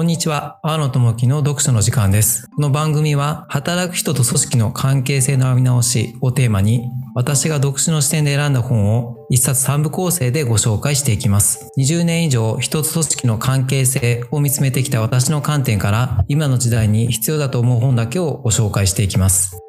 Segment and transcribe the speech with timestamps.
[0.00, 0.58] こんにちは。
[0.62, 2.48] 阿野智樹の読書の時間です。
[2.56, 11.70] この番組は、働く人と組織の関係性の編み直しをテーマに、私が読書の視点で選んだ本を一冊三部構成でご紹介していきます。
[11.76, 19.60] 20年以上、人と組織の関係性を見つめてきた私の観点から、今の時代に必要だと思う本だけをご紹介していきます。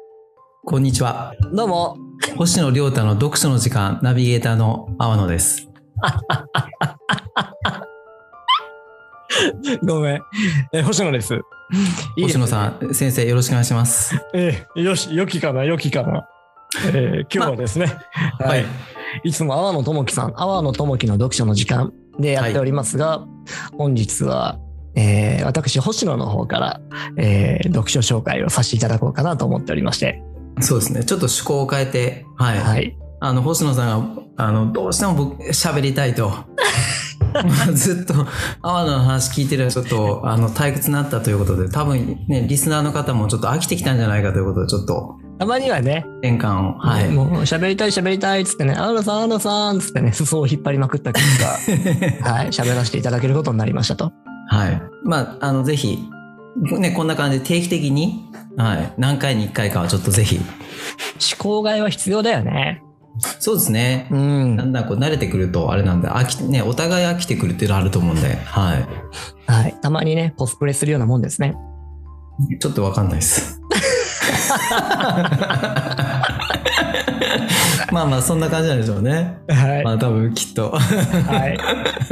[0.64, 1.34] こんにちは。
[1.52, 1.98] どうも。
[2.38, 5.68] 星野亮太の読書の時間、ナビゲーターの阿野です。
[9.84, 10.22] ごめん。
[10.72, 11.34] え、星野です。
[12.16, 14.14] いいです星野さん、先生よろしくお願いします。
[14.34, 16.26] ええよし、良きかな、良きかな。
[16.88, 17.86] えー今日はですね、
[18.40, 18.62] ははい
[19.24, 19.28] い。
[19.28, 23.24] いつも阿野智樹さん、阿野智樹の読書の時間でやっておりますが、
[23.76, 24.58] 本日は、
[24.94, 26.80] えー私、星野の方から、
[27.18, 30.22] えー読書紹介をさせていただこうかなと思っておりまして、
[30.60, 31.04] そうですね。
[31.04, 32.58] ちょっと趣向を変えて、はい。
[32.58, 32.96] はい。
[33.20, 36.32] あの、星野さんが、あの、どうしても僕、喋りたいと。
[37.32, 38.14] ま あずっと、
[38.62, 47.10] 阿野の話聞いてるらちょっと、あの、退屈になったということで、多分ね、リスナーの方もちょっと飽きてきたんじゃないかということで、ちょっと、たまにはね、転換を、はい。
[47.10, 51.46] もう喋りたい喋りたいっつってね、阿野さん、阿野さんっつってね、裾を引っ張りまくった結果、
[52.30, 54.12] はい、喋らせていただけることになりましたと。
[54.48, 54.82] はい。
[55.04, 55.98] まあ、あの、ぜひ、
[56.78, 58.24] ね、こんな感じで定期的に、
[58.56, 58.92] はい。
[58.98, 60.36] 何回に1回かはちょっとぜひ。
[60.36, 60.44] 思
[61.38, 62.82] 考外は必要だよね。
[63.18, 64.08] そうですね。
[64.10, 64.64] うんだ。
[64.64, 68.86] んだんこう慣れてくると、あれなんで、飽き、ね、お互い飽きてくるっていうのあると思うんで、はい。
[69.46, 69.74] はい。
[69.82, 71.54] たまにね、コスプレするようなもんですね。
[72.58, 73.60] ちょっとわかんないです。
[77.92, 79.38] まあまあ、そんな感じなんでしょうね。
[79.48, 79.84] はい。
[79.84, 80.70] まあ多分きっと。
[80.70, 80.78] は
[81.46, 81.58] い。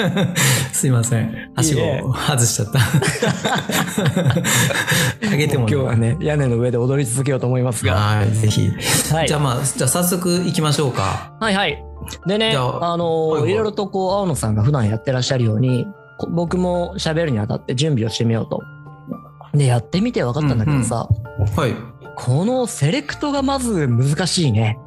[0.73, 1.51] すいません。
[1.57, 2.81] はしごを外しちゃった。
[5.33, 7.95] あげても今日はね、屋根の上で踊り続けようと思いますが。
[7.95, 8.71] はい、ぜひ。
[9.11, 9.29] はい。
[9.29, 11.33] じゃあまあ、じゃあ早速行きましょうか。
[11.41, 11.83] はいはい。
[12.27, 15.87] でね、ああのはいはいいろいろとこう、青野さんが普段やってらっしゃるように、
[16.19, 18.61] こ僕も喋るにあたって準備をしてみようと。
[19.55, 21.09] で、やってみて分かったんだけどさ、
[21.57, 21.75] はい。
[22.17, 24.79] このセレクトがまず難しいね。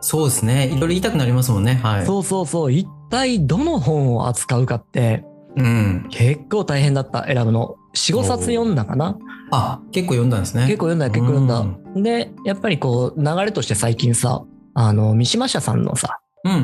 [0.00, 0.68] そうですね。
[0.68, 1.80] いろいろ言いたくなりますもんね。
[1.82, 2.06] はい。
[2.06, 2.72] そうそうそう。
[2.72, 5.24] 一体どの本を扱うかって
[5.56, 6.06] うん。
[6.10, 7.76] 結構大変だった、選ぶの。
[7.94, 9.18] 4、5冊読んだかな
[9.50, 10.66] あ、結構読んだんですね。
[10.66, 11.60] 結構読んだよ結構読んだ。
[11.60, 14.44] うで、やっぱりこう、流れとして最近さ、
[14.74, 16.56] あの、三島社さんのさ、うん、う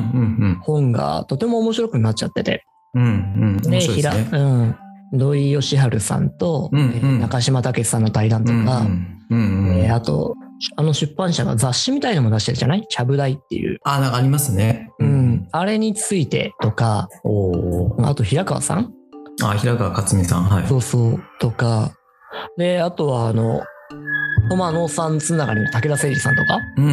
[0.47, 3.03] ん、本がとても面白くなっちゃってて、うん。
[3.03, 3.79] うん、ね。
[4.31, 4.75] うん。
[5.13, 9.17] 土井善晴さんと、うんうんえー中島武さんの対談とか、うん、うん。
[9.29, 9.77] うん、うん。
[9.79, 10.35] えーあと、
[10.77, 12.85] あの出版社が雑誌みたいのも出してるじゃない？
[12.89, 13.79] ちゃぶ台っていう。
[13.83, 14.91] あ、なんかありますね。
[14.99, 15.47] うん。。
[15.51, 17.29] あれについてとか、お
[17.91, 18.05] お。
[18.05, 18.93] あと平川さん？
[19.43, 20.43] あ、平川克美さん。
[20.43, 20.67] はい。
[20.67, 21.23] そうそう。
[21.39, 21.91] とか、
[22.57, 23.63] で、あとはあの、
[24.49, 26.91] ト野さんつながりの武田誠司さんとか、うんうん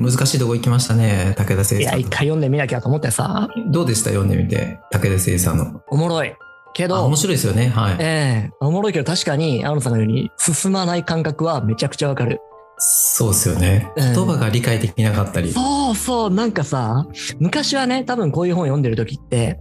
[0.00, 0.02] ん。
[0.02, 1.34] 難しいとこ行きましたね。
[1.36, 2.10] 武田誠いや、一司さん。
[2.10, 4.10] 回読んでみなきゃと思ってさ、どうでした？
[4.10, 4.78] 読んでみて。
[4.90, 5.80] 武田誠司さんの。
[5.88, 6.34] おもろい。
[6.74, 7.68] けあ、ど面、白いですよね。
[7.68, 7.96] はい。
[8.00, 12.40] ええおもろいけど確かに、青野さんが言うように、進まない感覚はめちゃくちゃわかる。
[12.78, 13.90] そうですよね。
[13.96, 15.52] うん言葉が理解できなかったり。
[15.52, 17.06] そうそう、なんかさ、
[17.38, 19.60] 昔はね、多分こういう本読んでる時って、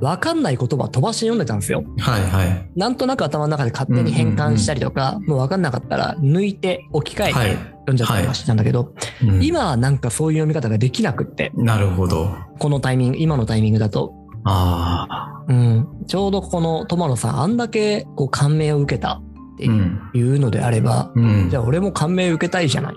[0.00, 1.84] わかんない言葉飛ばして読んでたんですよ。
[1.98, 2.70] はいはい。
[2.76, 7.78] なんとなく頭の中で勝手に変換したりとか、もうわかんなかったら抜いて置き換えはいて。
[7.88, 12.36] 読んじゃったりしてたんだけど、うん今はなんかそういう読み方ができなくって、なるほど。
[12.58, 14.12] このタイミング、今のタイミングだと。
[14.44, 19.20] あうん、ちょうどこの友野さん、あんだけこう感銘を受けた
[19.58, 20.18] って。
[20.18, 21.50] いうのであれば、うん。
[21.50, 22.94] じゃあ俺も感銘受けたいじゃない。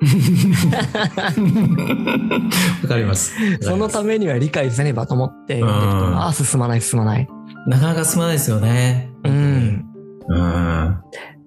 [2.84, 3.34] わかります。
[3.62, 7.28] そのためには理解せねばと思ってうんああ、進まない進まない。
[7.68, 9.10] なかなか進まないですよね。
[9.24, 9.86] うん。
[10.28, 11.02] うん。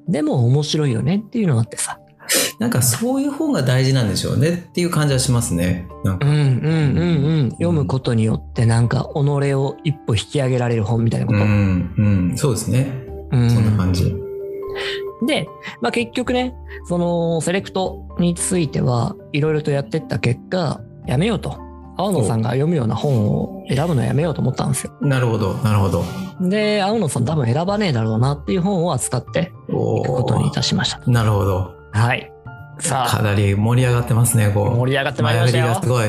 [0.09, 1.99] でも面白いよねっていうのがあってさ。
[2.59, 5.89] なんかそういう本が大事なんでしょうねっていう感じはしますね。
[6.05, 7.51] なんかうんうんうんうん。
[7.51, 9.19] 読むことによってなんか己
[9.55, 11.45] を一歩引き上げられる本みたいなこうと。
[11.45, 12.87] ん、うん、そうですね。
[13.33, 14.24] うんそんな感じ。
[15.27, 15.49] で、
[15.81, 16.55] まあ結局ね、
[16.87, 21.62] そのセレクトについてはいろいろとやってった結果、やめようと。
[21.97, 24.93] 青野さんが読むような本を選ぶのやめようと思ったんですよ。
[25.01, 26.04] なるほど、なるほど。
[26.41, 31.01] で、青野さん多分選ばねえだろうなっていう本を扱っておいくことにいーたしました。
[31.07, 31.72] なるほど。
[31.93, 32.33] はい。
[32.81, 34.77] さあ、かなり盛り上がってますね、こう。
[34.77, 36.09] 盛り上がってまいりましたよすごい。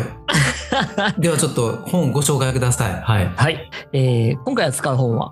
[1.20, 2.94] ではちょっと本ご紹介ください。
[3.02, 3.32] はい。
[3.36, 3.70] はい。
[3.94, 5.32] えー今回扱う本は、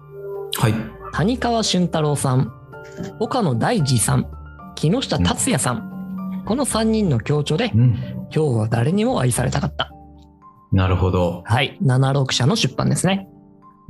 [0.59, 0.73] はい。
[1.13, 2.51] 谷川俊太郎さん、
[3.19, 4.27] 岡野大二さん、
[4.75, 7.93] 木下達也さん、この3人の共著で、うん。
[8.35, 9.91] 今日は誰にも愛されたかった。
[10.71, 11.43] なるほど。
[11.45, 11.77] はい。
[11.83, 13.27] 76社の出版ですね。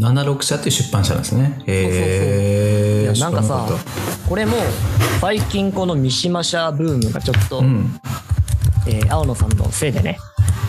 [0.02, 1.64] 76社っていう出版社なんですね。
[1.66, 3.14] へえ。
[3.16, 3.68] いやなんかさ
[4.28, 4.58] これも、
[5.22, 8.00] 最近この三島社ブームがちょっと、たうん。
[8.86, 10.18] えー青野さんのせいでね、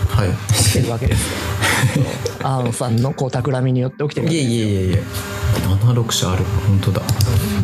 [0.08, 0.28] はい。
[0.54, 2.04] 起きてるわけですよ。
[2.42, 5.02] 青野さんのこう企みによって起きてるわけいえいえいえいえ。
[5.60, 6.44] 76社ある。
[6.68, 7.02] 本当だ。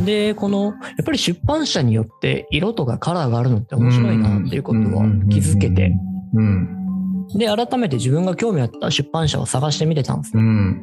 [0.05, 5.93] で、この、やっぱり出版社によって色とかカラーがあるのって面白いなっていうことは気づけて、
[6.35, 7.27] うん。
[7.35, 10.43] で、改めて自分が興味あった出版社を探してみてたんですよ。
[10.43, 10.83] うん。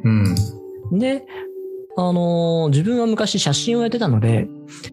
[0.90, 0.98] うん。
[0.98, 1.24] で、
[1.96, 4.46] あのー自分は昔写真をやってたので、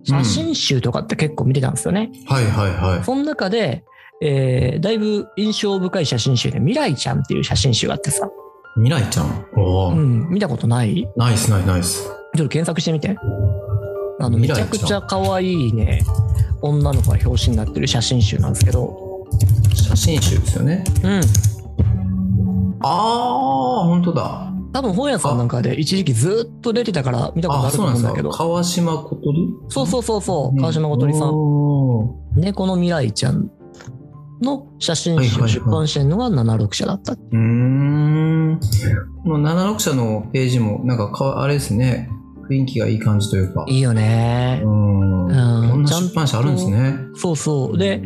[0.04, 2.12] 写真集とかって結構見てたんですよね。
[2.28, 3.04] はいはいはい。
[3.04, 3.84] その中で、
[4.22, 8.28] えーだいぶ印象深い写真集で、未来ちゃんっていう写真集があってさ、
[8.76, 9.46] 未来ちゃん。
[9.56, 11.08] おーうん、見たことない？
[11.16, 12.04] ナイスナイスナイス。
[12.04, 13.18] ちょっと検索してみて。
[14.20, 16.02] あの、めち未来ちゃくちゃ可愛いね、
[16.62, 19.26] 女の子が表紙になってる写真集なんですけど、
[19.74, 20.84] 写真集ですよね。
[21.04, 21.22] うん。
[22.82, 24.52] あー、本当だ。
[24.74, 28.12] 多分本屋さんなんかで一時期ずっと出てたから見たことああ、るとそうなんですか。
[28.12, 28.30] 思うんだけど。
[28.32, 31.30] 川島小鳥そうそうそうそう、川島小鳥さん。
[31.34, 33.50] おで、この未来ちゃん
[34.42, 37.14] の写真集をはいはいはい出版してるのが76社だった。
[37.14, 38.60] ーうーん。
[39.24, 42.10] この76社のページも、なんかかわ、あれですね。
[42.50, 43.66] 雰囲気がいい感じというか。
[43.68, 44.68] いいよねう。
[44.68, 45.28] ん。
[45.28, 46.98] うんこんな出版社あるんですね。
[47.16, 47.78] そうそう。
[47.78, 48.04] で、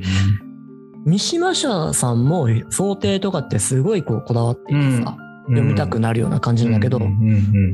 [1.06, 5.18] 三島社さんも想定とかってすごいこうこだわっていてさ、
[5.48, 7.14] 読みたくなるような感じなんだけど、うんうんう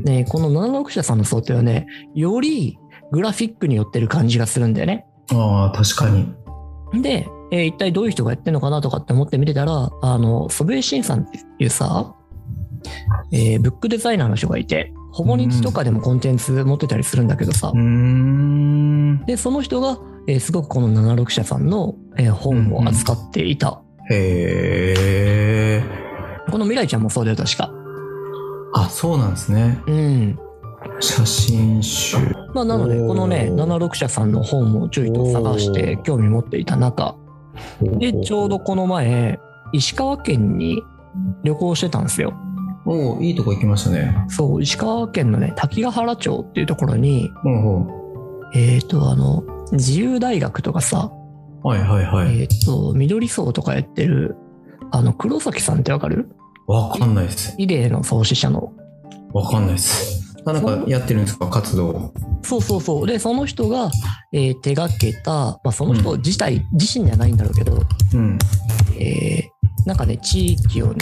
[0.01, 2.77] んね、この76社さんの想定はね、より
[3.11, 5.05] グラフィックに寄ってる感じがするんだよね。
[5.33, 6.33] ああ、確かに。
[7.01, 12.15] で、えー一体どういう人がやってるのかなとかって思って見てたら、あの、祖父江慎さんっていうさ、
[13.31, 17.71] えーブックデザイナーの人がいて、ほぼ日とかでもコンテンツ持ってたりするんだけどさ。
[19.25, 19.97] で、その人が、
[20.27, 23.81] えーすごくこの76社さんの、えー本を扱っていた。
[24.11, 24.95] へ
[25.77, 25.83] え。
[26.51, 27.71] この未来ちゃんもそうだよ、確か。
[28.73, 29.79] あ、そうなんですね。
[29.87, 30.39] うん。
[30.99, 32.17] 写真集。
[32.53, 37.15] まあ、なので、このね、76社さんの本をちょいと探して興味持っていた中、
[37.99, 39.39] で、ちょうどこの前、
[39.73, 40.81] 石川県に
[41.43, 42.33] 旅行してたんですよ。
[42.85, 44.15] おおいいとこ行きましたね。
[44.27, 47.87] そう、石川県のね、滝ヶ原町っていうところに、ほうほ
[48.53, 51.11] えっ、と、あの、自由大学とかさ、
[51.63, 51.67] う。
[51.67, 52.41] はいはいはい。
[52.41, 54.35] えっ、と、緑荘とかやってる、
[54.91, 56.29] あの、黒崎さんってわかる？
[56.67, 57.55] わかんないです。
[57.57, 58.71] イデーの創始者の。
[59.33, 60.24] わかんないです。
[60.45, 61.47] あなんかやってるんですか？
[61.49, 62.13] 活動。
[62.43, 63.07] そうそうそう。
[63.07, 63.89] で、その人が、
[64.31, 67.81] えー手掛けた、まあ、その人自体、自身ではないんだろうけど、
[68.13, 68.37] うん。
[68.99, 70.95] えーなんかね、地域をね、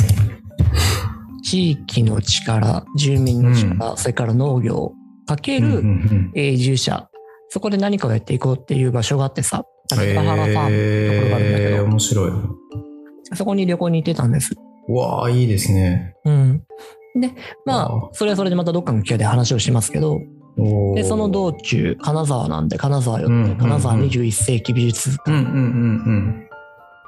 [1.43, 4.91] 地域の力、住民の力、それから農業、
[5.25, 5.81] かけうんうんるう
[6.15, 7.07] ん永住者、
[7.49, 12.31] そこで何かをやっていこうっていう場所があってさ、滝ヶ原ファームってところがあるんだけえー、ど、面白い。
[13.35, 14.53] そこに旅行に行ってたんです。
[14.89, 16.15] うわあ、いいですね。
[16.25, 16.63] うん。
[17.15, 17.31] で、
[17.65, 20.21] まわあ、それはそれでまたどっかの機会で話をしますけど、
[20.95, 26.49] で、その道中、金沢なんで、金沢寄って、うんうんうん金沢21世紀美術館うんうんうん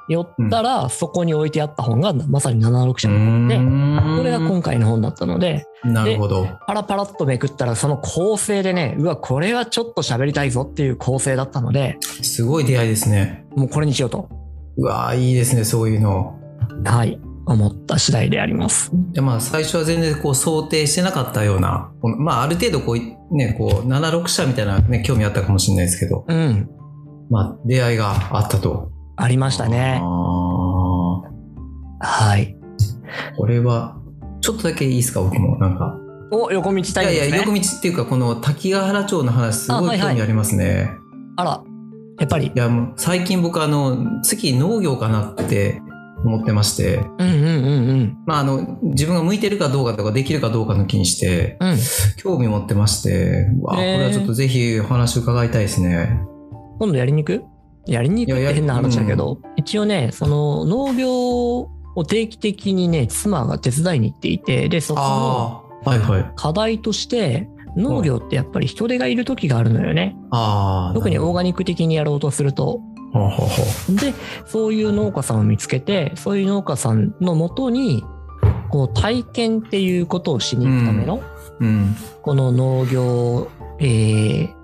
[0.08, 4.16] 寄ったら、そこに置いてあった本がまさに76社うの本で、ん。
[4.18, 6.46] これが今回の本だったので、なるほど。
[6.66, 13.46] パラパラっとめくったら、その構成でね、うわ、これはちょっと喋りたいぞっていう構成だったので、すごい出会いですね。
[13.56, 14.28] もうこれにしようと、
[14.76, 16.38] うわあ、いいですね、そういうの。
[16.84, 18.90] はい、思った次第であります。
[19.12, 26.68] でまあ、最初は全然こう想定してなかったような、まあ、ある程度こう、ね、こう、76社みたいなね、興味あったかもしれないですけど、うん、
[27.30, 28.90] まあ、出会いがあったと。
[29.16, 30.00] ありましたね。
[30.02, 30.06] あ
[32.00, 32.54] はい。
[32.54, 33.96] ーこれは、
[34.40, 35.56] ちょっとだけいいですか、僕も。
[35.58, 35.96] なんか。
[36.32, 37.30] お、横道いタイムですね。
[37.30, 40.90] やいや、横道っていうか、この滝ヶ原町の話、すごあはいいはい興味ありますね。
[41.36, 41.62] あら、
[42.18, 42.52] やっぱりい。
[42.54, 45.82] や、もう最近僕、あの、次農業かなって
[46.28, 48.18] 思ってまして、うんうんうんうん。
[48.26, 51.76] まあ、あの、自分が向いてるかどうかとか、できるかどうかの気にして、うん。
[52.16, 56.20] 興味持ってまして、わあこれはちょっとぜひお話伺いたいですね。
[56.78, 57.44] 今度やりに行く？
[57.86, 66.32] やりに行くって変な話だけど、一応ね、その農業を定期的にね、妻が手伝いに行っていて、で、そこのああ、はいはい。
[66.34, 70.16] 課題として、農業ってやっぱり人手がいる時があるのよね。
[70.94, 72.80] 特にオーなガニック的にやろうとすると。
[73.14, 74.14] るほどほうほうほで、
[74.46, 78.04] そういう農家さんを見つけて、そういう農家さんのもとに、
[78.70, 81.22] こう体験っていうことをしに行くための、
[81.60, 81.64] う。
[81.64, 81.96] うん。
[82.22, 83.48] この農業、
[83.78, 84.54] えー、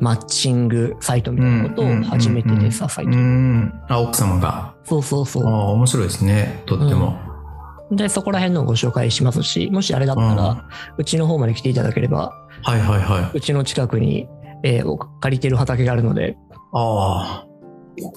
[0.00, 3.60] マッチングサイトみたいなことを始めててさ、最う近。
[3.60, 3.82] ん。
[3.88, 4.74] あ、奥様が。
[4.84, 6.62] そうそうそああ、面白いですね。
[6.66, 7.18] とっても。
[7.90, 7.96] う。
[7.96, 13.36] で、そこら辺のをご紹介しますし、もしあれだったら、うちの方まで来ていただければ、はいはいはい。
[13.36, 14.28] うちの近くに、
[14.62, 16.36] えー借りてる畑があるので、
[16.72, 17.45] ああ、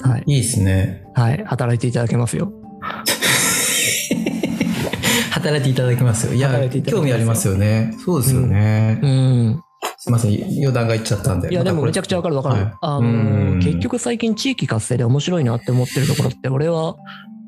[0.02, 0.24] はい。
[0.26, 1.04] いいですね。
[1.16, 1.44] はい。
[1.46, 2.52] 働いていただけますよ。
[5.32, 6.34] 働いていただきますよ。
[6.34, 7.94] いや働いてい、興味ありますよね。
[8.04, 9.00] そうですよね。
[9.02, 9.62] うん。
[9.98, 11.50] すいません、余談がいっちゃったんで。
[11.52, 12.56] いや、でもめちゃくくちゃわかるわかる。
[12.56, 16.96] はいあの結局最近地域活性で面白いなって思ってるところって、俺は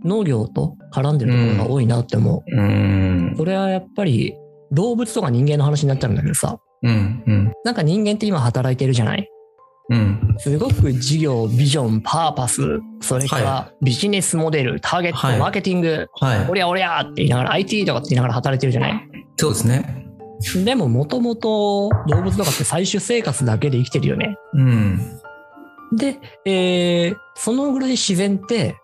[0.04, 2.56] 農業と絡んでるところが多いなって思う。
[2.56, 3.36] うーん。
[3.38, 4.34] それはやっぱり
[4.72, 7.24] 動物とか人間の話になっちゃうんだけどさ、うん。
[7.26, 7.52] うん。
[7.64, 9.28] なんか人間って今働いてるじゃない？
[9.90, 10.36] うん。
[10.38, 16.54] すごく事業、ビジョン、パーパス、それかはらビジネスモデル、ターゲット、はいマーケティング、はいお。
[16.54, 19.10] りゃおりゃって言いながら IT とかって言いながら働いてるじゃない？
[19.38, 20.08] そうですね。
[20.64, 24.36] でももともと動物とかって最終生活だけで生きてるよね。
[24.54, 25.00] うん。
[25.94, 28.76] で、えーそのぐらい自然って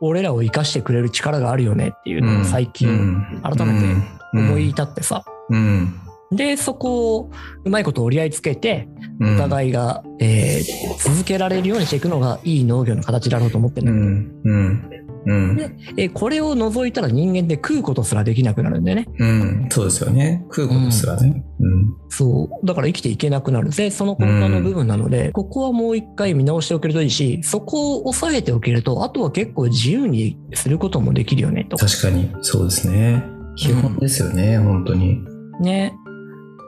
[0.00, 3.86] 俺らを生かしてくれる力があるよねっていうのを最近改めて
[4.32, 5.24] 思い至ってさ。
[5.50, 5.94] うん。
[6.32, 7.30] で、そこを
[7.64, 8.88] うまいこと折り合いつけて、
[9.20, 9.34] うん。
[9.36, 14.90] お互いが、えー続けられるようにしていくのがいい農業の形だろうと思ってるんだけど、うん。
[15.26, 15.50] うん。
[15.50, 15.60] うん。
[15.96, 19.08] えーこれを除いたら人間って食うことすらできなくなるんだよね。
[19.18, 19.68] うん。
[19.70, 20.42] そうですよね。
[20.46, 21.44] 食うことすらね。
[21.60, 21.94] うん。
[22.08, 22.66] そう。
[22.66, 23.70] だから生きていけなくなる。
[23.70, 31.76] で、その根幹の部分なので、ここはもう一回見直しておけるといいし、そこを抑えておけると、あとは結構自由にすることもできるよね、と。
[31.76, 32.30] 確かに。
[32.42, 33.24] そうですね。
[33.56, 34.58] 基本ですよね。
[34.58, 35.20] 本当に。
[35.60, 35.94] ね。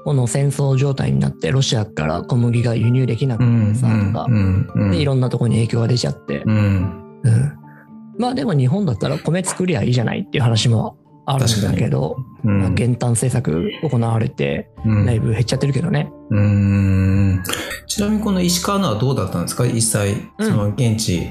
[0.06, 3.74] この戦争状態になって、ロシアから小麦が輸入できなくうなってん。
[3.74, 4.70] さ、とかう、ん。
[4.72, 4.90] うん。
[4.92, 7.20] で、いろんなところに影響が出ちゃって、うん。
[7.24, 7.52] うん。
[8.16, 10.96] まあでも日本だったら米作りゃいいじゃないっていう話も
[11.26, 12.60] あるんだけど、うん。
[12.60, 16.08] まあ減反政策行われて、うんだいぶ減っちゃってるけどね。
[16.30, 17.42] うーん
[17.88, 19.66] ちなみにこの石川のはどうだったんですか？
[19.66, 21.26] 実際、うんその現地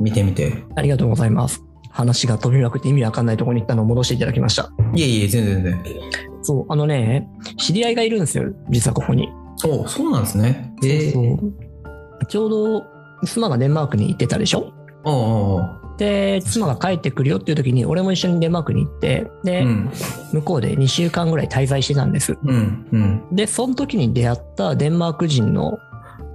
[0.00, 0.64] 見てみて。
[0.74, 1.62] ありがとうございます。
[1.90, 4.72] 話が飛びまくって意味わかんないところに行ったのを戻していただきました。
[4.96, 6.31] いえいえ、全然全然。
[6.42, 9.28] そう、あのね、知り合いがいるんですよ、実はここに。
[9.64, 10.74] おそうなんですね。
[10.84, 11.54] ええそう
[12.28, 12.84] ちょうど
[13.24, 14.72] 妻がデンマークに行ってたでしょ？
[15.04, 19.90] おうおで、妻が帰ってくるよっていう時に、俺も一緒にデンマークに行って、で、うん。
[20.32, 22.36] 向こうで2週間ぐらい滞在してたんです。
[22.42, 22.86] うん。
[22.90, 23.36] うん。
[23.36, 25.78] で、その時に出会ったデンマーク人の、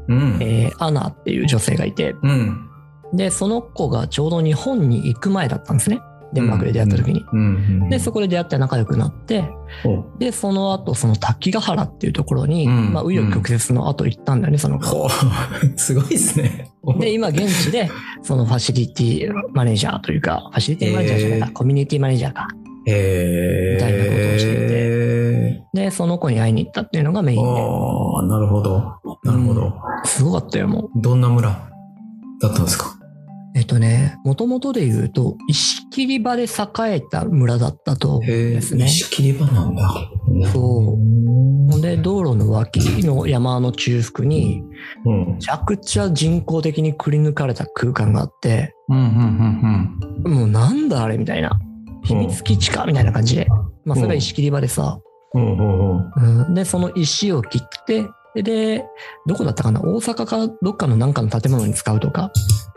[0.07, 0.37] うん。
[0.41, 2.69] えーアナっていう女性がいて、うん。
[3.13, 5.99] で、その子がちょうど日本に行く前だったんですね。
[6.33, 7.25] デンマークで出会った時に。
[7.31, 7.89] うん。
[7.89, 9.49] で、そこで出会って仲良くなって、
[9.85, 15.09] おで、その後、その滝ヶ原っていうところに、うんまあ、紆余曲折の後行ったんだよね、その子。
[15.77, 16.69] すごいですね。
[16.99, 17.89] で、今現地で、
[18.21, 22.47] そのファシリティマネージャーというか、ファシリティマネージャーじゃないか、へーコミュニティマネージャーか。
[22.89, 25.63] へみたいなことをしていえ。
[25.73, 27.49] で、その子に会いに行ったっていうのがメインで。
[27.49, 28.79] ああ、なるほど。
[29.23, 29.73] なるほど。
[30.05, 31.01] すごかったよ、もう。
[31.01, 32.96] どんな村だったんですか？
[33.57, 36.47] えっとね、もともとで言うと、石切り場で栄
[36.93, 38.85] えた村だったとですね。
[38.85, 40.11] 石切り場なんだ。
[40.53, 41.67] そううん。
[41.71, 44.61] ほんで、道路の脇の山の中腹に、
[45.05, 45.33] うん。
[45.33, 51.59] めちゃくちゃ人工的にくり抜かれた空間があって、うん、うん、うん、もうなんだあれみたいな。
[52.03, 53.47] 秘密基地かみたいな感じで。
[53.85, 54.99] まあ、それが石切り場でさ、
[55.33, 58.05] うん、で、その石を切って、
[58.43, 58.85] で、
[59.25, 59.81] どこだったかな？
[59.81, 62.31] 大阪かどっかのなんかの建物に使うとか？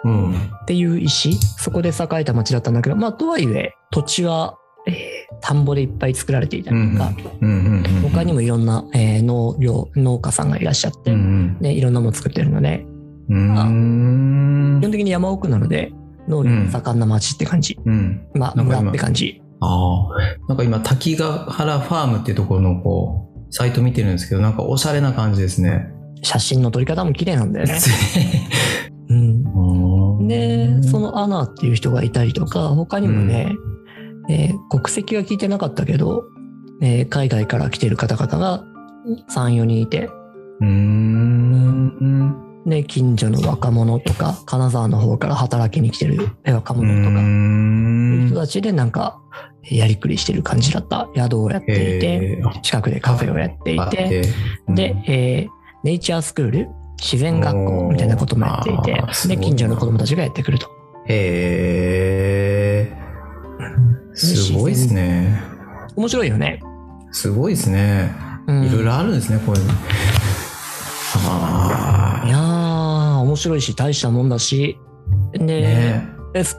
[0.04, 0.32] うん。
[0.32, 4.94] っていう石、そこで栄えた町だったんだけど、まあ、とはいえ、土地は、えー
[5.42, 8.02] 田んぼでいっぱい作られていたりとか、うん、うん。
[8.02, 12.84] 他にもいろんな、えー農業、農家さんがいらっしゃって、うん、で、いろんなもの作ってるので、
[13.30, 13.54] うん。
[13.54, 15.92] うん基本的に山奥なので、
[16.28, 17.78] 農業が盛んな町って感じ。
[17.84, 18.26] うん。
[18.34, 19.40] まあ、村って感じ。
[19.60, 20.46] ああ。
[20.48, 25.88] なんか今、滝ヶ原ファームっていうところのこう、サイト見てるんですけど、なんかおしゃれな感じですね。
[26.22, 27.78] 写真の撮り方も綺麗なんだよね。
[29.08, 29.44] うん。
[30.18, 33.52] うんで、そ、のアナっていう人がいたりとか、他にもね、
[34.28, 36.22] えー国籍は聞いてなかったけど、
[36.80, 38.64] えー海外から来てる方々が
[39.28, 40.08] 3、4人いて、
[40.60, 42.49] うーん。
[42.66, 49.18] で、近所の若者とか、金沢の方から働きに来てる若者とか、ん人たちでなんか、
[49.62, 51.08] やりくりしてる感じだった。
[51.14, 54.22] 宿をやっていて、近くでカフェをやっていあて、
[54.68, 60.66] で、えーネイチャースクール、自然学校みたいなこともやっていてで、近所の子供たちがやってくると。
[61.06, 62.96] へえ。
[64.14, 65.40] すごいですね。
[65.96, 66.60] 面白いよね。
[67.12, 68.14] すごいですね。
[68.46, 69.72] うんいろいろあるんですね、こういうの。
[71.14, 71.59] あいやー、
[73.30, 74.76] 面白いし、大したもんだし、
[75.34, 75.38] あ。
[75.38, 76.08] で、ね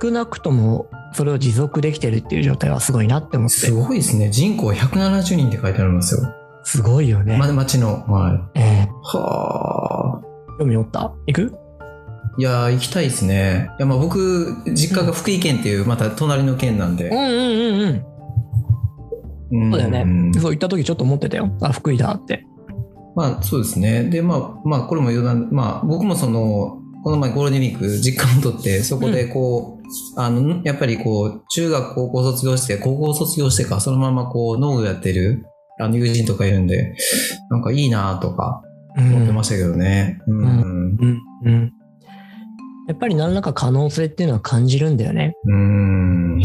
[0.01, 3.55] 少なくともそれを持続できてるっていう状態はすごいなって思って。
[3.55, 4.29] すごいですね。
[4.29, 6.21] 人口170人って書いてありますよ。
[6.63, 7.37] すごいよね。
[7.37, 8.03] ま、町の。
[8.07, 8.59] はい。
[8.59, 10.53] えはあ。
[10.55, 11.13] ー、興味持った？
[11.27, 11.53] 行く？
[12.37, 13.69] いやー、行きたいですね。
[13.77, 17.09] いや、まあ僕、実家が福井県っていう、また隣の県なんで。
[17.09, 18.05] うんうんうんうん。
[19.53, 20.31] うんそうだよね。
[20.39, 21.51] そう行った時ちょっと思ってたよ。
[21.61, 22.45] あ、福井だって。
[23.15, 24.05] まあそうですね。
[24.05, 35.45] で、まあ、まあこれも余談、まあ僕もその、この前ゴールデンウィーク実家戻って、そこでこう、あの、やっぱりこう、中学高校卒業して、高校卒業してか、そのままこう、農業やってる、
[35.79, 36.95] あの友人とかいるんで、
[37.49, 38.61] なんかいいなとか
[38.97, 40.19] うん思ってましたけどね。
[40.27, 40.43] うん。
[40.43, 41.73] うんうん。
[42.91, 45.33] やっぱり何らか可能性っていうのは感じるんだよね。
[45.45, 46.41] うーん。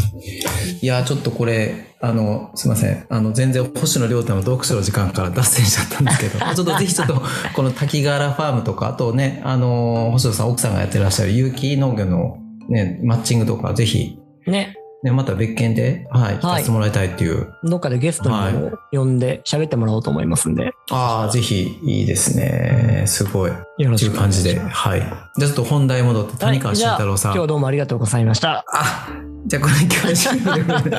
[0.81, 3.05] いや、ちょっとこれ、あの、すいません。
[3.09, 7.21] あの、全然星野亮太の読書の時間から脱線しちゃったんですけど、 ちょっとぜひちょっと、
[7.57, 12.39] この滝原ファームとか、あとね、あの、星野さん、奥さんがやってらっしゃる有機農業の
[12.69, 14.77] ね、マッチングとか、ぜひ、ね。
[15.07, 17.55] ね、また別件で、はい、聞かせてもらいたいっていう。
[17.63, 23.05] どっかでゲストにも呼んで喋ってもらおうと思いますんで、ああ、ぜひ、いいですね。
[23.07, 23.51] すごい。
[23.53, 24.59] よろといしくお願いう感じで。
[24.59, 25.01] はい。
[25.01, 27.33] じゃあちょっと本題戻って、谷川俊太郎さん。
[27.33, 28.65] 今日はどうもありがとうございました。
[28.73, 29.09] あ、
[29.47, 30.97] じゃあこれ今日は終了で。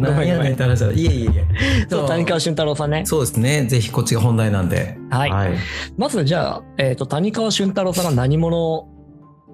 [0.02, 0.92] 何やねんって話だ。
[0.92, 1.46] いえいえいえ。
[1.90, 3.02] そう谷川俊太郎さんね。
[3.04, 3.66] そうですね。
[3.66, 4.96] ぜひこっちが本題なんで。
[5.10, 5.30] はい。
[5.30, 5.50] はい。
[5.98, 8.88] まずじゃあ、えっ、と、谷川俊太郎さんが何者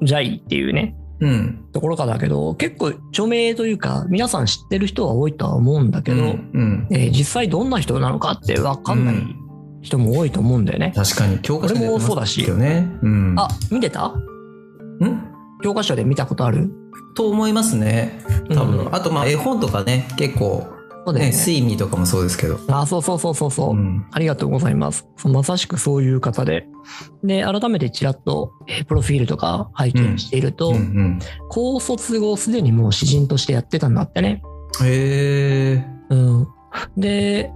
[0.03, 1.65] じゃいっていうね、うん。
[1.73, 6.51] ところからだけど、結構著名というか、皆さん知ってる人は多いとは思うんだけど、うん。
[6.53, 9.17] うんえー実際どんな人なのかって分かんない
[9.83, 10.93] 人も多いと思うんだよね。
[10.95, 12.45] 確かに教科書で俺もそうだし。
[12.45, 12.57] う
[13.09, 13.35] ん。
[13.37, 14.07] あ、見てた？
[14.09, 14.15] ん？
[15.63, 16.71] 教科書で見たことある？
[17.15, 18.21] と思いますね。
[18.55, 18.87] 多分。
[18.87, 20.78] うんあとまあ絵本とかね、結構ね、
[21.09, 21.37] そうだよね。
[21.37, 22.59] 睡眠とかもそうですけど。
[22.69, 23.71] あ、そうそうそうそうそう。
[23.71, 24.07] うん。
[24.11, 25.09] ありがとうございます。
[25.25, 26.67] まさしくそういう方で。
[27.25, 31.19] で、改めてちらっと、えープロフィールとか拝見していると、うんうん。
[31.49, 34.43] 高卒後すでにもう詩人としてやってたんだってね。
[34.83, 35.87] へえ。
[36.11, 36.49] うん。
[36.99, 37.51] で、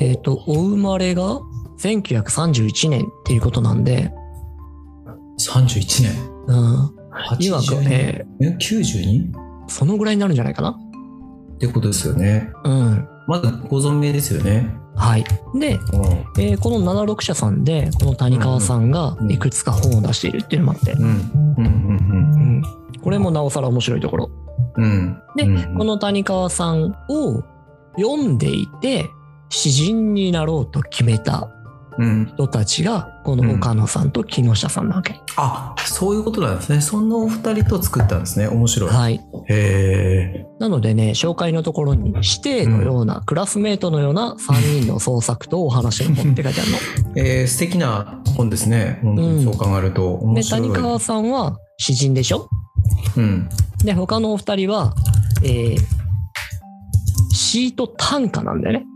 [0.00, 1.40] えっ、と、お生まれが
[1.78, 4.12] 1931年っていうことなんで、
[5.38, 6.30] 31年。
[6.48, 6.94] うん。
[7.38, 7.92] 今80年？
[7.92, 9.32] ええ、92?
[9.32, 10.76] ーそのぐらいになるんじゃないかな。
[11.58, 12.52] ってことですよね。
[12.64, 13.08] うん。
[13.26, 14.74] まだご存命ですよね。
[14.94, 15.24] はい。
[15.58, 15.78] で、うん。
[16.42, 21.54] えーこの76社さんで、この谷川さんがいくつか本を出しているっていうのもあって、うん。
[21.58, 21.66] うん。
[21.66, 21.68] う
[22.60, 22.62] ん。
[23.02, 24.30] これもなおさら面白いところ。
[24.76, 24.84] うん。
[24.84, 25.22] うん。
[25.36, 27.42] で、うんこの谷川さんを
[27.96, 29.06] 読んでいて、
[29.50, 31.50] 詩人になろうと決めた
[31.98, 32.26] うん。
[32.26, 35.20] 人たちが、この岡野さんと木下さんなわけ。
[35.36, 36.80] あ、そういうことなんですね。
[36.80, 38.48] そのお二人と作ったんですね。
[38.48, 38.90] 面白い。
[38.90, 39.20] はい。
[39.50, 40.46] へえ。
[40.58, 46.78] なのでね、紹介のところに、師弟のような、クラスメートのような3人の創作とお話の本って書いてあるの。
[47.22, 48.98] えー、素敵な本ですね。
[49.02, 50.14] 本当にそう考えると。
[50.14, 50.62] 面で、白い。
[50.62, 52.48] 谷川さんは詩人でしょ？
[53.18, 53.46] うん。
[53.84, 54.94] で、他のお二人は、
[55.42, 55.78] えー、
[57.34, 58.86] 詩と短歌なんだよね。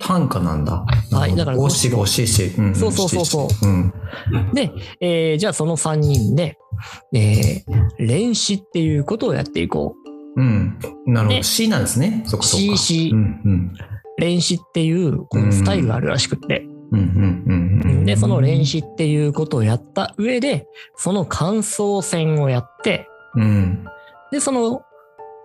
[0.00, 0.84] 短歌なんだ。
[1.10, 2.54] はいだから五七五七七。
[2.58, 3.66] うんそうそうそうそう。
[3.66, 3.92] ん。
[4.54, 6.58] で、えーじゃあその3人で、
[7.14, 9.94] えー、練詩っていうことをやっていこ
[10.36, 10.40] う。
[10.40, 10.78] うん。
[11.06, 11.68] なるほど。
[11.68, 12.22] なんですね。
[12.26, 12.76] そっかそっか。
[12.76, 13.72] C C うんうん。
[14.18, 16.66] 練詩っていうこのスタイルがあるらしくって。
[16.92, 18.04] うんうんうんうん。
[18.04, 23.84] で、その練詩っていうことをやった上で、その感想戦をやって、うん。
[24.32, 24.82] で、その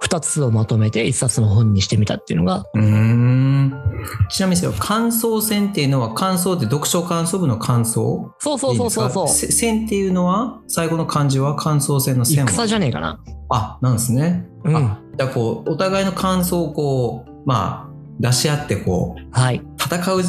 [0.03, 2.83] 2つをまとめて1冊の本にしてみたっていうのが、うーん。
[4.29, 8.33] ちなみにですよ、感想戦っていうのは、感想って読書感想部の感想？
[8.39, 9.27] そうそうそうそうそう。
[9.27, 12.51] せ戦っていうのは、最後の漢字は感想戦の戦は？
[12.51, 13.23] 戦じゃねえかな。
[13.49, 14.47] あ、なんですね。
[14.63, 14.75] うん。
[14.75, 14.99] あ、
[15.33, 19.61] こう、お互いの感想をこう、まあ、出し合ってこう、はい。
[19.77, 20.23] 戦うっ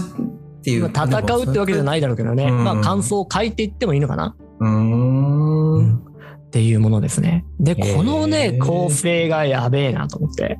[0.62, 0.82] ていう。
[0.82, 1.84] まあ戦うってわけじゃい。
[1.84, 2.44] ないだろうけどね。
[2.44, 4.34] うんまあ感想を書いていってもいいのかな。
[4.60, 5.98] うーん。
[5.98, 7.44] っていうものですね。
[7.58, 10.56] で、このね、構成がやべえなと思って。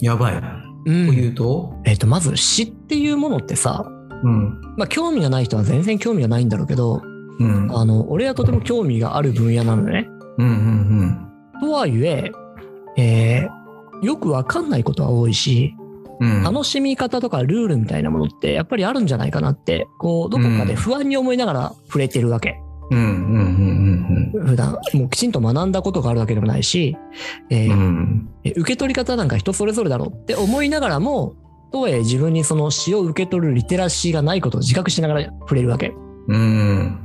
[0.00, 0.42] やばい。
[0.86, 1.06] う。
[1.06, 3.84] というんと、えっと、まず詩っていうものってさ、
[4.22, 4.60] うん。
[4.76, 7.02] まあ興味がない人は全然興味がないんだろうけど、
[7.38, 7.70] うん。
[7.76, 10.08] あの、俺はとても興味がある分野なのね。
[10.38, 11.22] うんうん
[11.60, 12.30] とはいえ、
[12.96, 13.66] えー
[14.02, 15.74] よくわかんないことは多いし、
[16.20, 16.36] うん。
[16.38, 16.42] うん。
[16.42, 22.60] 楽しみ方とかルールみたいなものってやっぱりあるんじゃないかなって、こう、どこかで不安に思いながら触れてるわけ。
[22.90, 23.75] うんうんうんうん
[24.44, 26.96] 普段、もうきちんと学んだことがあるわけでもないし、
[27.50, 28.28] えーうん。
[28.44, 31.34] 受け取り方なんか人それぞれだろうって思いながらも、
[31.72, 35.92] とはいえ自分にその詩を受け取るリテラシーがないことを自覚しながら触れるわけ。
[36.28, 36.98] うん。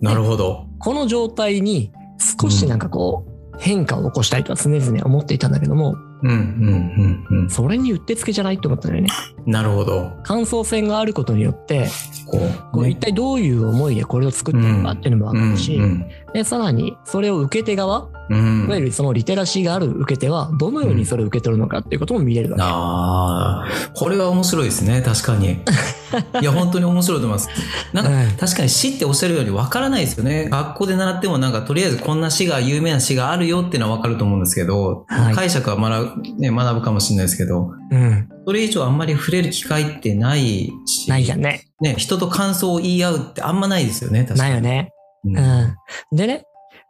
[0.00, 0.66] なるほど。
[0.78, 1.92] この状態に
[2.40, 9.08] 少しなんかこう、変化を起こしたいとは常々思っていたんだけども、うんうんうんそれにうってつけじゃないって思ったんだよね。
[9.46, 9.52] うん。
[9.52, 10.12] なるほど。
[10.22, 11.88] 感想戦があることによって、
[12.26, 18.64] こう、こう一体どういう思いでこれを作ってるのかっていうのもわかるし、うんで、さらにそれを受け手側、うん。
[18.66, 22.62] いわゆるそのリテラシーがある受け手はどのようにそれを受け取るのかっていうことも見れるわけ。
[22.62, 25.60] ああ、これは面白いですね、確かに。
[26.40, 27.48] いや、本当に面白いと思います。
[27.92, 30.48] なんか、はい確かに詩っておっしゃるようにわからないですよね。
[30.50, 38.28] 学校で習ってもなんか、とりあえずこんな詩が、有名な詩があるよっていうのはわかると思うんですけど、はい解釈は学ぶ、ね、学ぶかもしれないですけど、うん。
[38.46, 41.68] それ以上あんまり触れる機会ってないし、ないじゃんね。
[41.80, 44.40] ね、人と感想を言い合うってあんまないですよね、確かに。
[44.40, 44.92] ないよね。
[45.26, 45.76] うんう
[46.12, 46.16] ん。
[46.16, 46.44] でね、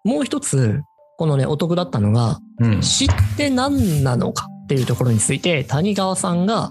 [0.05, 0.83] もう一つ、
[1.19, 2.83] このね、お得だったのが、うん。
[2.83, 6.71] 詩って何なのかっていうところについて、谷川さんが、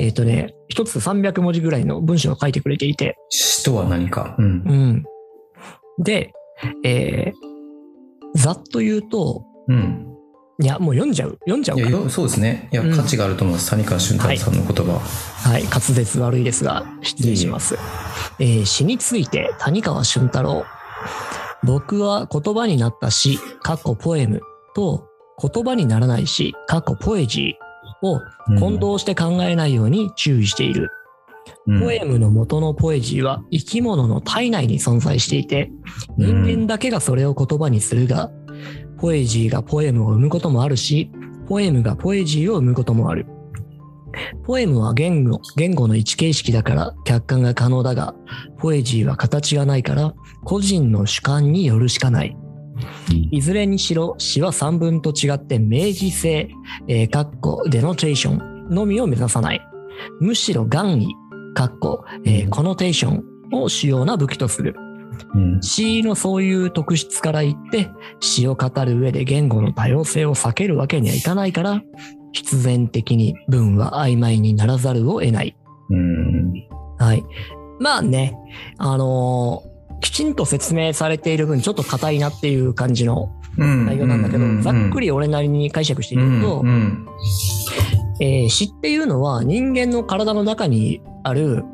[0.00, 4.34] えっ、とね、一つ300文字ぐらいの文章を書いてくれていて、詩とは何か？
[4.38, 4.44] うん。
[4.44, 5.04] うん。
[6.02, 6.32] で、
[6.84, 10.06] えー、ざっと言うと、うん。
[10.62, 11.38] いや、もう読んじゃう。
[11.46, 12.68] 読んじゃうかそうですね。
[12.72, 13.70] いや、うん価値があると思います。
[13.70, 14.98] 谷川俊太郎さんの言葉。
[14.98, 17.78] はい、滑舌悪いですが、失礼します。
[18.38, 20.64] えー詩について、谷川俊太郎。
[21.64, 24.40] 僕は言葉になった詩、かっこポエム
[24.74, 25.08] と、
[25.42, 28.20] 言葉にならない詩、かっこポエジーを
[28.58, 30.84] 混同して考えないように注意している。
[30.84, 30.90] うん
[31.80, 35.70] ポエムの元のポエジーは生き物の体内に存在していて、
[36.16, 38.30] 人間だけがそれを言葉にするが、
[38.98, 41.10] ポエジーがポエムを生むこともあるし、
[41.48, 43.26] ポエムがポエジーを生むこともある。
[44.44, 48.14] ポエムは言語、言語の一形式だから客観が可能だが、
[48.58, 52.36] ポエジーは形がないから個人の主観によるしかない。
[53.30, 56.50] いずれにしろ詩は三文と違って明示性、
[56.88, 59.60] えー、かっこデノテーションのみを目指さない。
[60.20, 61.14] むしろ願意、
[61.54, 64.74] かっこ、えーコノテーションを主要な武器とする。
[65.34, 71.82] うん詩のそういう特質から言って、詩を語る上で言語の多様性を避けるわけにはいかないから、
[72.32, 75.56] 必然的に文は曖昧にならざるを得ない。
[75.90, 76.52] うん
[76.98, 77.24] はい。
[77.80, 78.36] まあね、
[78.78, 79.70] あのー
[80.02, 87.06] きちんと説明されている分、ちょっと硬いなっていう感じのうん内容なんだけど、ざっくりり俺なりに解釈してみると、うん
[88.20, 91.64] えー詩っていうのは人間の体の中にある、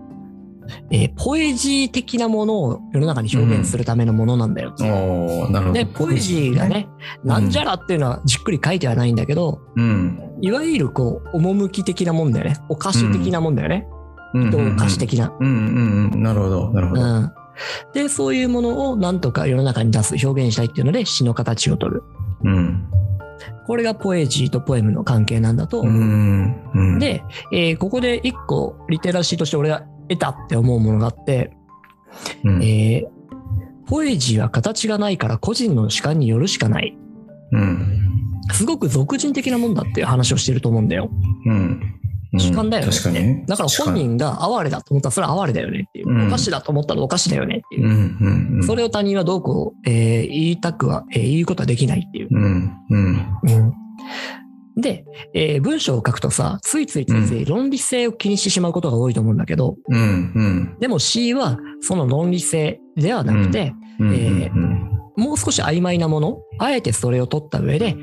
[0.91, 4.75] えーポエジー的なものを世の中に表現するためのものなんだよ。
[4.81, 5.79] おーなるほど。
[5.79, 6.89] で、ポエジーがね、
[7.23, 10.21] うんなんじゃらっていうのはじっくり書いてはないんだけど、うん。
[10.41, 12.57] いわゆるこう、趣的なもんだよね。
[12.69, 13.87] お菓子的なもんだよね。
[14.35, 14.51] うん。
[14.51, 15.33] 人お菓子的な。
[15.39, 16.23] うんうんうん。
[16.23, 16.71] なるほど。
[16.73, 17.03] なるほど。
[17.03, 17.33] うん。
[17.95, 22.03] で、そういうものをなんとか世の中に出す、表現したいっていうので詩の形を取る。
[22.45, 22.87] うん。
[23.67, 25.95] これがポエジーとポエムの関係なんだと思う。
[25.95, 26.71] うん。
[26.75, 27.23] うん、で、
[27.53, 31.57] えーここで一個リテラシーとして俺が得たって思うものがあって、
[32.45, 33.17] うん、えー
[33.87, 36.99] ポエジーは形がないから個人の主観によるしかない。
[37.53, 38.16] うん。
[38.53, 41.11] すごく俗人的なもんだっていう話をしてると思うんだよ。
[41.47, 41.81] うん。
[42.39, 42.93] 主観だよね。
[42.93, 43.45] 確かにね。
[43.49, 46.11] だから本人が哀れだと思ったらそれは哀れだよねっていう。
[46.11, 47.87] うんお菓子だと思ったらお菓子だよねっていう。
[47.87, 47.93] うん。
[48.21, 48.57] うん。
[48.57, 48.65] うん。
[48.65, 52.29] それを他人はどうこう、えー言いたくは、えー言うことはできないっていう。
[52.31, 52.71] うん。
[52.91, 53.27] うん。
[54.77, 59.99] で、えー文章を書くとさ、ついついついつい論理性を気にしてしまうことが多いと思うんだけど、うん。
[60.35, 60.77] うん。
[60.81, 64.15] でも C はその論理性ではなくて、うん。
[64.15, 67.97] えーもう少し曖昧なもの、あえてそれを取った上で、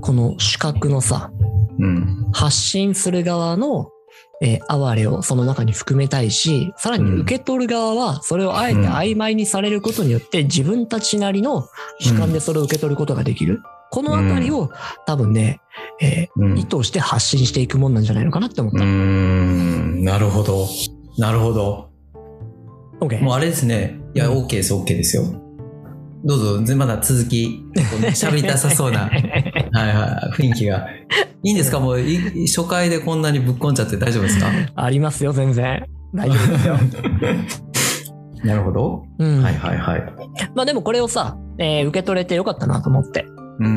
[0.00, 1.30] この主角のさ、
[1.78, 2.30] うん。
[2.32, 3.88] 発信する側の、
[4.42, 11.68] えー哀れをその中に含めたいし、さらに受け取る側は、それをあえて曖昧にされることによって、自分たちなりの
[12.00, 13.60] 主観でそれを受け取ることができる。
[13.90, 14.70] このあたりを、
[15.06, 15.60] 多分ね、
[16.00, 16.54] えうん。
[16.54, 18.84] ー意図して発信していくもんなんじゃないのかなって思っうた。
[18.84, 20.04] ん。
[20.04, 20.66] なるほど。
[21.18, 21.90] なるほど。
[23.00, 23.98] OK もうあれですね。
[24.14, 25.24] いや、うん OK です、OK ですよ。
[26.24, 27.64] どうぞ、ぜまだ続き、
[28.12, 29.12] 喋りたさそうな、はい
[29.72, 30.86] はい、雰囲気が。
[31.42, 31.80] いいんですか？
[31.80, 34.46] もうい、初回でこんなにぶっこんじゃって大丈夫ですか？
[34.74, 35.82] ありますよ、全然。
[36.14, 36.76] 大丈夫ですよ。
[38.44, 39.02] なるほど。
[39.18, 39.42] うん。
[39.42, 40.02] はいはいはい。
[40.54, 43.26] まあでもこれをさ、えー受け取れてよかったなと思って。
[43.58, 43.74] うん、うう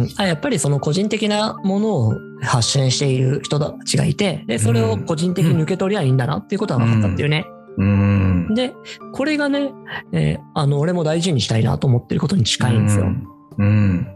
[0.00, 0.02] ん。
[0.02, 0.08] ん。
[0.16, 7.44] あやっぱりその個人的なものを発信している人たちがいて、で、それを個人的に受け取りゃいいんだなっていうことは分かったっていうね。
[7.76, 8.54] うん。
[8.54, 8.74] で、
[9.12, 9.72] これがね、
[10.12, 13.06] えーあの、俺も大事にしたいなと思ってることに近いんですよ。
[13.58, 14.13] うん。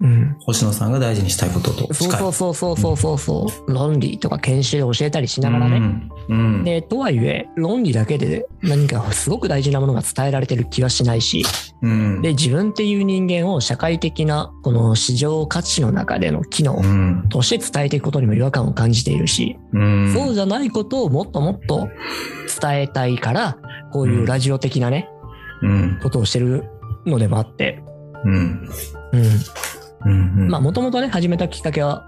[0.00, 0.10] うん。
[0.10, 0.36] うん。
[0.40, 2.18] 星野さんが大事にしたいことと近い。
[2.18, 3.72] そうそうそうそうそうそう。
[3.72, 5.76] 論理とか研修を教えたりしながらね。
[5.76, 6.10] うん。
[6.28, 6.64] うん。
[6.64, 11.44] で、とはいえ、論理だけで何かすごく大事なものが伝えられてる気はしないし、
[11.82, 12.22] うん。
[12.22, 17.28] で、自分っていう人間を社会的なこの市場価値の中での機能うん。
[17.28, 20.12] として伝えていくことにも違和感を感じているし、うん。
[20.12, 21.88] そうじゃないことをもっともっと
[22.60, 23.58] 伝えたいから、
[23.92, 25.08] こういうラジオ的なね、
[25.62, 26.00] うん。
[26.02, 26.64] ことをしてる
[27.06, 27.82] のでもあって、
[28.24, 28.68] うん。
[29.12, 29.30] うん。
[30.04, 30.48] うん。
[30.48, 32.06] まあ、もともとね、始めたきっかけは、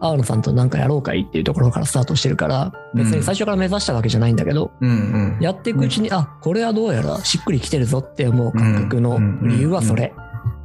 [0.00, 4.90] 青野さんとなんかやろうかいっていうところからスタートしてるから、別に最初から目指したわけじゃないんだけど、うん。
[4.90, 5.38] うん。
[5.40, 10.12] やっていくうちに、あ、これはどうやらしっくりきてるぞって思う感覚の理由はそれ。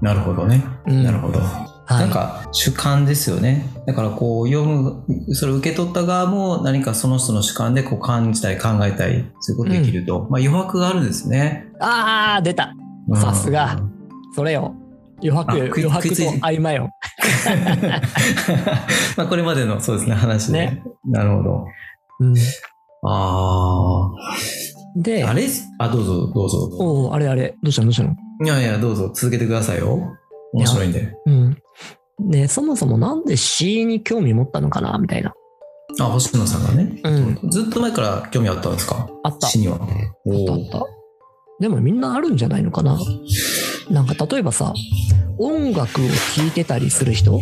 [0.01, 0.63] なるほどね。
[0.85, 1.39] うんなるほど。
[1.39, 3.69] はいなんか主観ですよね。
[3.85, 11.69] だからこう読む、それを受け取った側も何かその人の主観でこう感じたい、考えたい、そういうことできると、まあ余白があるんですね。
[11.79, 12.73] あー、出た。
[13.07, 13.79] うんさすが。
[14.35, 14.75] それよ。
[15.21, 16.89] 余白、余白と合間よ。
[19.17, 20.59] まあこれまでのそうですね、話で。
[20.59, 21.65] ねなるほど。
[22.19, 22.35] うん
[23.03, 24.11] あ
[24.95, 25.29] で、あ。
[25.29, 25.47] あれ？
[25.79, 26.69] あ、どうぞ、どうぞ。
[26.79, 27.87] おうあれあれ、どうしたの？
[27.87, 28.15] どうしたの？
[28.43, 29.99] いやいや、どうぞ続けてくださいよ。
[30.53, 31.13] 面白いんで。
[31.27, 31.57] うん。
[32.19, 35.33] で、そもそもなんで詩に興味持ったのかなみたいな。
[35.99, 36.99] あ、星野さんがね。
[37.03, 37.09] う
[37.45, 37.49] ん。
[37.51, 39.07] ずっと前から興味あったんですか？
[39.23, 39.47] あった。
[39.47, 39.75] 死には。
[39.75, 39.97] あったあ
[40.55, 40.83] った。
[41.59, 42.97] でもみんなあるんじゃないのかな？
[43.89, 44.73] なんか例えばさ、
[45.39, 47.41] 音楽を聴いてたりする人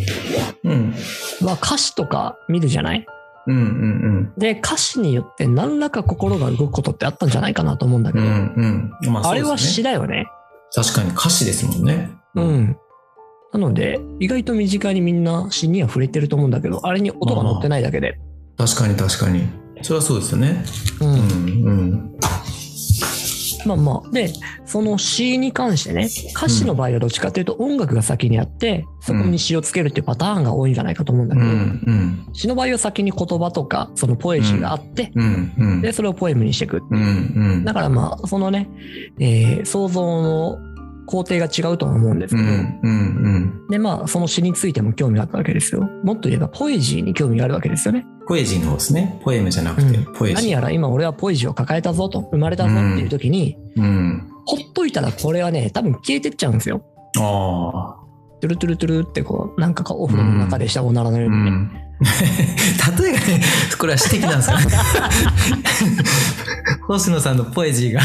[0.63, 0.93] うん。
[1.41, 3.05] は歌詞とか見るじゃない？
[3.47, 8.25] うんうんで、歌詞によって何らか心が動くことってあったんじゃないかなと思うんだけうん。
[8.25, 9.13] うど、んうん。
[9.13, 9.57] まあ、あれは。
[9.57, 10.25] 詩だよね。
[10.73, 12.09] 確かに歌詞ですもんね。
[12.35, 12.77] うん。
[13.53, 18.19] なので、意外と身近にみんな詩には触れてると思うんだけど、あれに音が乗ってないだけで。
[18.57, 19.47] 確かに確かに。
[19.81, 20.63] それはそうですよね。
[21.01, 21.09] うん。
[21.09, 21.19] うん
[21.67, 22.14] うん。
[23.65, 24.11] まあまあ。
[24.11, 24.31] で、
[24.65, 31.55] その詩に関してね、歌詞の場合はどっちかっていうと音楽が先にあって、そこに詩をつけるっていうパターンが多いんじゃないかと思うんだうけど、んう
[31.91, 32.27] ん。
[32.33, 35.11] 詩の場合は先に言葉とか、そのポエジーがあって。
[35.81, 36.81] で、それをポエムにしていく。
[37.63, 38.69] だからまあ、そのね、
[39.19, 40.74] えー想像の
[41.05, 42.93] 工程が違うとは思うんですけど、うんうんう
[43.65, 43.67] ん。
[43.69, 45.81] で、まあ、その詩についても興味があったわけですよ。
[46.03, 48.05] もっと言えば、ポエジーに興味があるわけですよね。
[48.27, 49.19] ポエジーの方ですね。
[49.23, 50.35] ポエムじゃなくて、うんポエジー。
[50.35, 54.27] 何やら今俺はポエジーを抱えたぞと、生まれたぞっていう時に、うん。
[54.45, 56.83] ほっといたらこれはね、多分消えてっちゃうんですよ。
[57.17, 58.04] ああ。
[58.47, 61.49] トゥルトゥルトゥルってこう、なんかこうお風呂の中でしたおならのよううにね。
[61.49, 61.71] ん。
[62.99, 63.41] 例えがね、
[63.79, 64.57] これは指摘なんですか
[66.87, 68.01] 星野さんのポエジーが。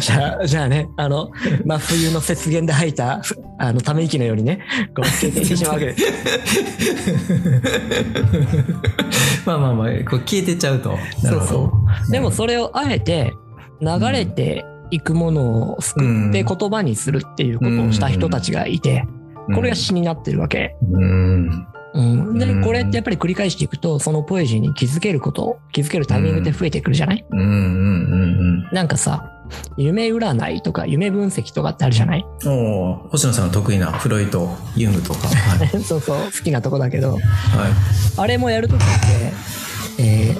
[0.00, 1.30] じゃあ、じゃあね、あの、
[1.64, 4.64] 真冬の雪原で吐いた、ふあの、ため息のようにね、
[4.96, 6.04] こう、消えてしまうわけです。
[9.46, 10.98] まあまあまあ、こう消えてっちゃうと。
[11.22, 11.72] そうそ
[12.08, 12.10] う。
[12.10, 13.32] でもそれをあえて、
[13.80, 19.06] 流れていくものを救って言葉にするっていうことをした人たちがいて、
[19.54, 20.76] これが詩になってるわけ。
[20.90, 21.66] うん。
[21.94, 22.02] う
[22.34, 22.62] ん、でうん。
[22.62, 27.38] これってやっぱり繰り返していくとそのポエジーに気づけること気づけるタイミングって増えてくるじゃない、うん。
[27.38, 27.46] うん。
[27.46, 28.68] うん。
[28.72, 29.32] なんかさ
[29.78, 32.26] 夢占いとか夢分析とかってあるじゃない？
[32.46, 35.28] お星野さんの得意なフロイト、ユングとか。
[35.28, 35.68] はい。
[35.82, 36.18] そうそう。
[36.24, 37.12] 好きなとこだけど。
[37.14, 37.20] はい。
[38.18, 38.84] あれもやるときっ
[39.96, 40.38] て、えー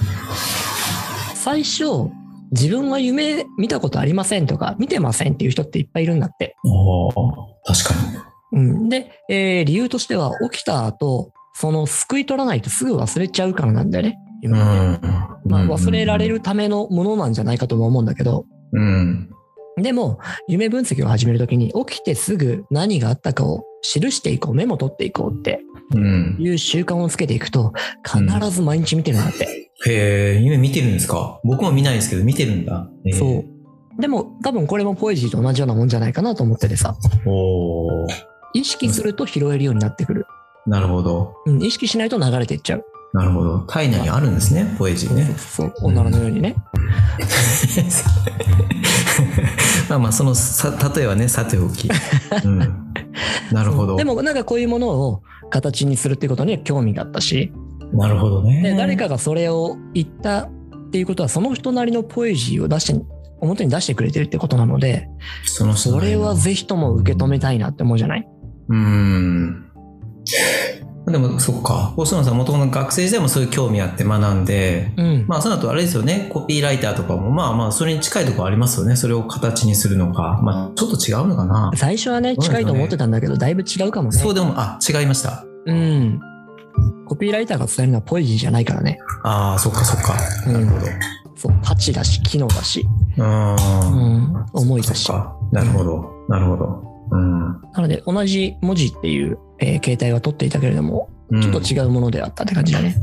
[1.34, 2.10] 最初
[2.52, 6.56] 自分は夢見たことありませんとか見てませんっていう人っていっぱいいるんだって、
[7.66, 7.94] 確か
[8.52, 8.60] に。
[8.60, 15.10] うん、で、えー理由としては起きた後その救い取らないとすぐ忘れちゃうからなんだよねう夢ってん。
[15.44, 19.30] まあ、忘れられるためのものなんじゃないかとも思うんだけど、うん。
[19.76, 25.60] でも、夢分析を始めるときに、起きてすぐ何があったかを記していこう、メモ取っていこうって
[25.94, 26.36] うん。
[26.38, 27.72] いう習慣をつけていくと、
[28.04, 29.67] 必ず毎日見てるんだって。
[29.86, 31.40] へえ、夢見てるんですか？
[31.44, 32.88] 僕も見ないですけど、見てるんだ。
[33.18, 33.44] そう。
[34.00, 38.06] でも、多分これもポエジーと同じようなもんじゃないかなと思っててさ、おお
[38.54, 40.26] 意識すると拾えるようになってくる。
[40.66, 41.34] なるほど。
[41.46, 42.84] うん、意識しないと流れていっちゃう。
[43.14, 43.60] なるほど。
[43.60, 45.24] 体内にあるんですね、ポエジーね。
[45.36, 46.54] そう、おならのようにね。
[49.88, 51.88] まあまあ、そのさ例えはね、さておき。
[52.44, 52.58] うん。
[53.52, 53.96] なるほど。
[53.96, 57.52] でも、なんかこういうものを形にするっていうことには興味があったし、
[57.92, 58.62] なるほどね。
[58.62, 60.50] で誰かがそれを言ったっ
[60.90, 63.04] ていうことはその人なりのポエジーを出して
[63.40, 65.08] 表に出してくれてるってことなので
[65.44, 68.28] その人それはぜひとも受け止めたいなって思うじゃない？
[68.68, 69.64] うん。
[71.06, 71.94] でも、そっか。
[71.96, 78.94] 星野さん、もともと学生時代もそういう興味あって学んで、うん、まあ、その後あれですよね、コピーライターとかも、まあまあ、それに近いところありますよね。
[78.94, 80.38] それを形にするのか。
[80.42, 81.70] まあ、ちょっと違うのかな。
[81.76, 85.46] 最初はね近いと思ってたんだけどだいぶ違うかもねそうでも、あ、違いました。
[85.64, 86.20] うん
[87.06, 90.14] コピーライターが伝えるのはポエジーじゃないからねああ、そっかそっか。
[90.50, 90.86] なるほど。
[91.36, 92.86] そう価値だし機能だし、
[93.16, 93.22] う。
[93.22, 95.10] うんん、思いだし。
[95.52, 96.24] なるほど。
[96.28, 96.82] なるほど。
[97.12, 97.60] うん。
[97.72, 102.96] なので同じ文字っていう、えー形態は取っていたけれどもうんちょっと違うものであったって感じだね、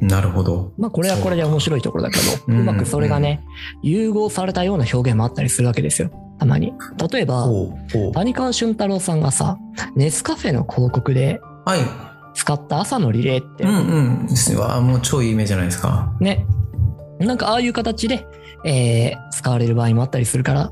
[0.00, 0.72] なるほど。
[0.78, 3.44] まあこれはこれで面白いところだけど、うんうまくそれがね、
[3.82, 6.10] 融合されたような表現もあったりするわけですよ。
[6.38, 6.72] たまに。
[7.12, 7.46] 例えば、
[8.14, 9.58] 谷川俊太郎さんがさ、
[9.94, 12.11] ネスカフェの広告ではい。
[12.34, 14.26] 使った朝のリレーって、うんうん。
[14.26, 14.58] ですね。
[14.58, 16.12] わあ、もう超有名じゃないですか。
[16.20, 16.46] ね、
[17.18, 18.26] なんかああいう形で、
[18.64, 20.70] えー使われる場合もあったりするから、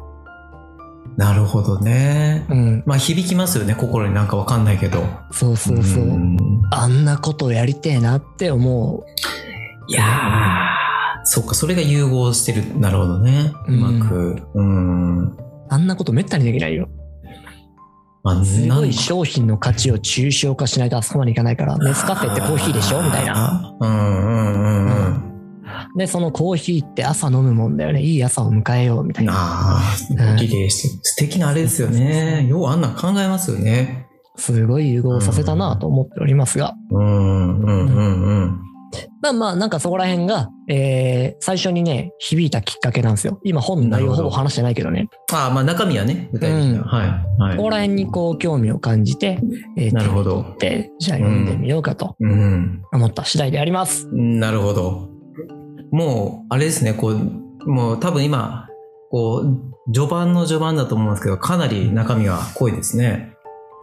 [1.17, 2.47] なるほどね。
[2.49, 3.75] うん、まあ、響きますよね。
[3.75, 5.05] 心になんかわかんないけど。
[5.33, 6.05] そうそうそう。
[6.05, 6.37] ん
[6.71, 9.05] あんなことをやりてえなって思う。
[9.89, 12.79] いやー、そっか、それが融合してる。
[12.79, 13.53] なるほどね。
[13.69, 14.43] ううんまく。
[14.55, 15.37] うん。
[15.69, 16.89] あんなことめったにできないよ。
[18.23, 23.33] まあ、すごい商品の価値を抽象化しないとあそこまでいかないから、ネスカフェってコーヒーでしょみたいな。
[23.35, 23.77] な。
[23.81, 25.31] うんうんうんうん。
[25.97, 28.03] で、そのコーヒーって朝飲むもんだよね。
[28.03, 29.33] いい朝を迎えようみたいな。
[29.35, 30.99] ああ、リレーして。
[31.03, 32.47] 素敵なあれですよね。
[32.47, 34.07] ようあんなん考えますよね。
[34.37, 36.75] すごい融合させたなと思っておりますが。
[36.91, 38.70] うんうんうんうん。
[39.23, 43.41] まあまあ、なんかそこら辺が、えー、最初にね、響いたきっかけなんですよ。
[43.45, 45.09] 今本の内容ほぼ話してないけどね。
[45.33, 46.83] ああ、まあ中身はね、具体的うんな。
[46.83, 47.09] はい。
[47.41, 47.57] はい。
[47.57, 49.41] ここら辺にこう興味を感じて、
[49.77, 52.83] えーなるほど手に取って、じゃあ読んでみようかとうん。
[52.93, 54.09] 思った次第であります。
[54.13, 55.09] なるほど。
[55.93, 58.67] もう、あれですね、こう、もう多分今、
[59.11, 63.33] こう、序盤の序盤だと思うんですけど、かなり中身が濃いですね。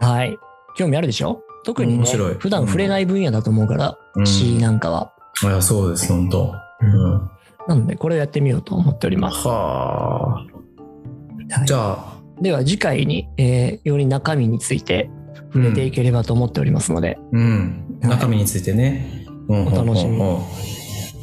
[0.00, 0.36] はい。
[0.76, 1.40] 興味あるでしょ？
[1.68, 5.12] 特にね、面白い普段触れない分野だと思うから、うん詩なんかは。
[5.42, 7.30] いや、そうです、本当うん。
[7.68, 9.46] なので、これをやってみようと思っております。
[9.46, 11.64] ははいあ。
[11.66, 15.10] じゃあ、では次回に、えーより中身について
[15.52, 17.98] 触れていければと思っておりますので、うん。
[18.00, 19.26] はい中身についてね。
[19.48, 20.42] うんお楽しみにうんうんうん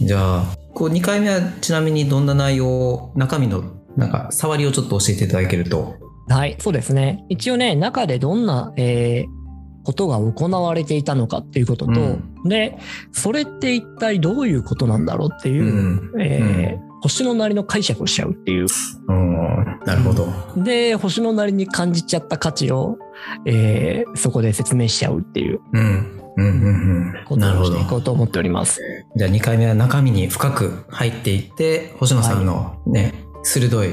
[0.07, 0.43] じゃあ、
[0.75, 3.63] こう2回目はちなみにどんな内容、中身の、
[3.97, 5.95] なんか、触りをちょっと教えていただけると。
[6.27, 7.23] はい、そうですね。
[7.29, 9.34] 一応ね、中でどんな、えー
[9.85, 12.77] ことが行われていたのかっていうことと、うんで、
[13.11, 16.21] それって一体どういうことなんだろうっていう、うん。
[16.21, 18.65] えー星のなりの解釈をしちゃうっていう。
[19.09, 19.79] うん。
[19.85, 20.27] なるほど。
[20.57, 22.97] で、星のなりに感じちゃった価値を、
[23.45, 26.21] えーそこで説明しちゃうっていううん。
[26.37, 27.25] うんうんうん。
[27.25, 27.83] ことなるほどい。
[27.85, 28.81] こうと思っております。
[29.15, 33.91] じゃあ2回目は中身に深く入っていって、星野さんのね、鋭い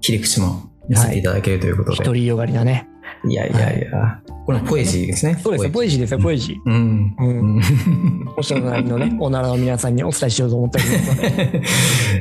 [0.00, 2.04] 切り口も見せていただけるということで。
[2.04, 2.88] 独りよがりだね。
[3.28, 4.20] いやいやいや。
[4.46, 5.38] これもポエジーですね。
[5.42, 6.70] そうですよ、ポエジーですよ、ポエジー。
[6.70, 7.16] うん。
[7.18, 11.62] うんうん星のなりのね、 おならを皆さんにお伝えしようと思っておりますので。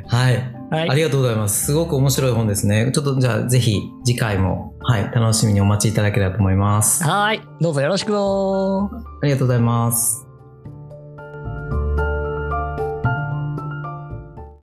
[0.05, 0.33] はい。
[0.71, 1.65] はいありがとうございます。
[1.65, 2.91] すごく面白い本ですね。
[2.93, 7.03] ちょっとじゃあぜひ次回も、はい、楽しみにお待ちいただければと思います。
[7.03, 7.41] はい。
[7.59, 8.89] どうぞよろしくあ
[9.23, 10.28] りがとうございます。